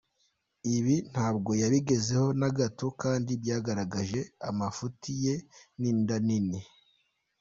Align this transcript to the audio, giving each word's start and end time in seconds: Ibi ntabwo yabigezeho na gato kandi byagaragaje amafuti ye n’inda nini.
Ibi 0.75 0.95
ntabwo 1.11 1.51
yabigezeho 1.61 2.27
na 2.39 2.49
gato 2.57 2.87
kandi 3.01 3.31
byagaragaje 3.41 4.21
amafuti 4.49 5.09
ye 5.23 5.35
n’inda 5.79 6.15
nini. 6.27 6.59